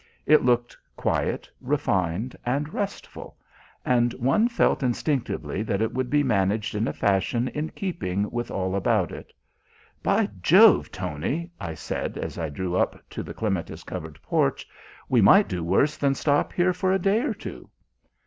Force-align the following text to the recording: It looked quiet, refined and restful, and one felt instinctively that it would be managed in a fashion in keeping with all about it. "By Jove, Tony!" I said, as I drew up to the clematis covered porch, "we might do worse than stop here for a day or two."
It 0.25 0.41
looked 0.41 0.75
quiet, 0.97 1.47
refined 1.61 2.35
and 2.43 2.73
restful, 2.73 3.37
and 3.85 4.13
one 4.13 4.47
felt 4.47 4.81
instinctively 4.81 5.61
that 5.61 5.79
it 5.79 5.93
would 5.93 6.09
be 6.09 6.23
managed 6.23 6.73
in 6.73 6.87
a 6.87 6.91
fashion 6.91 7.49
in 7.49 7.69
keeping 7.69 8.27
with 8.31 8.49
all 8.49 8.75
about 8.75 9.11
it. 9.11 9.31
"By 10.01 10.27
Jove, 10.41 10.91
Tony!" 10.91 11.51
I 11.59 11.75
said, 11.75 12.17
as 12.17 12.39
I 12.39 12.49
drew 12.49 12.75
up 12.75 12.99
to 13.11 13.21
the 13.21 13.35
clematis 13.35 13.83
covered 13.83 14.19
porch, 14.23 14.67
"we 15.07 15.21
might 15.21 15.47
do 15.47 15.63
worse 15.63 15.95
than 15.97 16.15
stop 16.15 16.51
here 16.51 16.73
for 16.73 16.91
a 16.91 16.97
day 16.97 17.19
or 17.21 17.35
two." 17.35 17.69